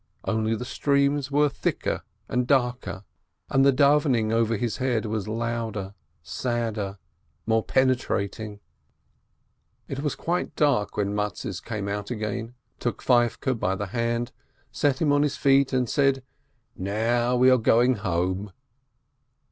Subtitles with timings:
[0.25, 3.03] Only the streams were thicker and darker,
[3.51, 5.93] and the davvening over his head was louder,
[6.23, 6.97] sadder,
[7.45, 8.61] more pene trating.
[9.87, 14.31] It was quite dark when Mattes came out again, took Feivke by the hand,
[14.71, 16.23] set him on his feet, and said,
[16.75, 18.53] "Now we are going home."